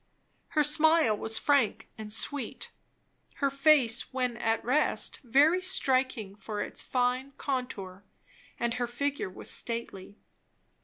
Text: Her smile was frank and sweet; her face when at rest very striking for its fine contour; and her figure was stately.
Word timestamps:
Her 0.57 0.63
smile 0.63 1.15
was 1.15 1.37
frank 1.37 1.87
and 1.95 2.11
sweet; 2.11 2.71
her 3.35 3.51
face 3.51 4.11
when 4.11 4.35
at 4.35 4.65
rest 4.65 5.19
very 5.23 5.61
striking 5.61 6.33
for 6.33 6.59
its 6.59 6.81
fine 6.81 7.33
contour; 7.37 8.03
and 8.59 8.73
her 8.73 8.87
figure 8.87 9.29
was 9.29 9.51
stately. 9.51 10.17